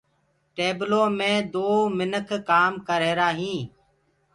[0.55, 1.67] ٽيبلو مي دو
[1.97, 3.61] منک ڪآم ڪرريهرآ هين